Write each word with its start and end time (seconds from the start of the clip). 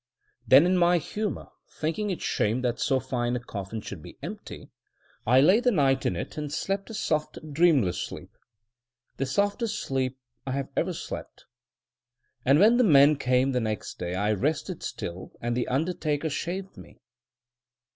Then, 0.47 0.65
in 0.65 0.79
my 0.79 0.97
humour, 0.97 1.49
thinking 1.69 2.09
it 2.09 2.23
shame 2.23 2.61
that 2.63 2.79
so 2.79 2.99
fine 2.99 3.35
a 3.35 3.39
coffin 3.39 3.81
should 3.81 4.01
be 4.01 4.17
empty 4.23 4.71
I 5.27 5.41
lay 5.41 5.59
the 5.59 5.69
night 5.69 6.07
in 6.07 6.15
it 6.15 6.39
and 6.39 6.51
slept 6.51 6.89
a 6.89 6.95
soft 6.95 7.37
dreamless 7.53 7.99
sleep— 8.01 8.35
the 9.17 9.27
softest 9.27 9.77
sleep 9.79 10.17
I 10.47 10.53
have 10.53 10.69
ever 10.75 10.93
slept. 10.93 11.45
And 12.43 12.57
when 12.57 12.77
the 12.77 12.83
men 12.83 13.15
came 13.15 13.51
the 13.51 13.61
next 13.61 13.99
day 13.99 14.15
I 14.15 14.33
rested 14.33 14.81
still, 14.81 15.33
and 15.39 15.55
the 15.55 15.67
undertaker 15.67 16.31
shaved 16.31 16.77
me. 16.77 16.99